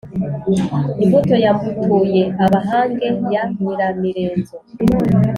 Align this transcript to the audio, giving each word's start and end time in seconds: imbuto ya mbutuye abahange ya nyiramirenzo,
imbuto 1.03 1.35
ya 1.43 1.51
mbutuye 1.57 2.21
abahange 2.43 3.09
ya 3.33 3.43
nyiramirenzo, 3.59 4.55